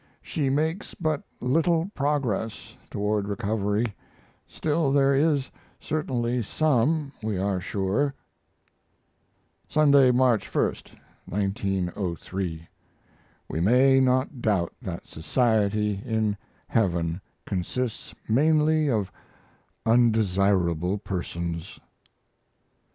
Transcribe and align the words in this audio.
She 0.23 0.49
makes 0.49 0.95
but 0.95 1.21
little 1.39 1.91
progress 1.93 2.75
toward 2.89 3.27
recovery, 3.27 3.93
still 4.47 4.91
there 4.91 5.13
is 5.13 5.51
certainly 5.79 6.41
some, 6.41 7.11
we 7.21 7.37
are 7.37 7.59
sure. 7.61 8.15
Sunday, 9.69 10.09
March 10.09 10.47
1, 10.51 10.73
1903. 11.25 12.67
We 13.47 13.59
may 13.61 13.99
not 13.99 14.41
doubt 14.41 14.73
that 14.81 15.05
society 15.07 16.01
in 16.03 16.35
heaven 16.67 17.21
consists 17.45 18.15
mainly 18.27 18.89
of 18.89 19.11
undesirable 19.85 20.97
persons. 20.97 21.79